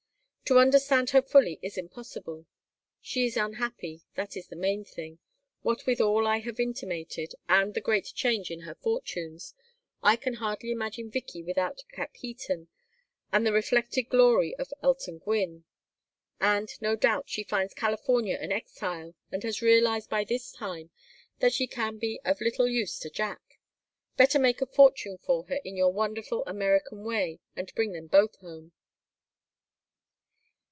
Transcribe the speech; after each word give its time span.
To 0.45 0.59
understand 0.59 1.11
her 1.11 1.21
fully 1.21 1.59
is 1.61 1.77
impossible. 1.77 2.45
She 2.99 3.23
is 3.25 3.37
unhappy, 3.37 4.01
that 4.15 4.35
is 4.35 4.49
the 4.49 4.57
main 4.57 4.83
thing 4.83 5.19
what 5.61 5.85
with 5.85 6.01
all 6.01 6.27
I 6.27 6.39
have 6.39 6.59
intimated, 6.59 7.33
and 7.47 7.73
the 7.73 7.79
great 7.79 8.07
change 8.13 8.51
in 8.51 8.59
her 8.63 8.75
fortunes 8.75 9.53
I 10.03 10.17
can 10.17 10.33
hardly 10.33 10.71
imagine 10.71 11.09
Vicky 11.09 11.41
without 11.41 11.85
Capheaton 11.93 12.67
and 13.31 13.45
the 13.47 13.53
reflected 13.53 14.09
glory 14.09 14.53
of 14.57 14.73
'Elton 14.83 15.19
Gwynne'; 15.19 15.63
and, 16.41 16.69
no 16.81 16.97
doubt, 16.97 17.29
she 17.29 17.45
finds 17.45 17.73
California 17.73 18.35
an 18.35 18.51
exile 18.51 19.15
and 19.31 19.43
has 19.43 19.61
realized 19.61 20.09
by 20.09 20.25
this 20.25 20.51
time 20.51 20.89
that 21.39 21.53
she 21.53 21.65
can 21.65 21.97
be 21.97 22.19
of 22.25 22.41
little 22.41 22.67
use 22.67 22.99
to 22.99 23.09
Jack. 23.09 23.57
Better 24.17 24.37
make 24.37 24.61
a 24.61 24.65
fortune 24.65 25.17
for 25.17 25.45
her 25.45 25.61
in 25.63 25.77
your 25.77 25.93
wonderful 25.93 26.43
American 26.45 27.05
way 27.05 27.39
and 27.55 27.73
bring 27.73 27.93
them 27.93 28.07
both 28.07 28.35
home." 28.39 28.73